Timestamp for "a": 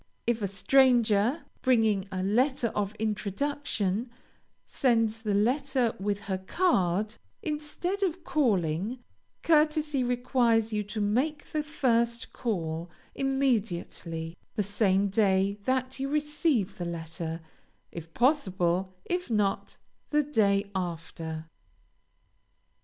0.41-0.47, 2.11-2.23